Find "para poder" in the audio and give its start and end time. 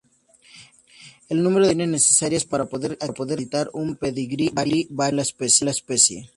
2.45-2.97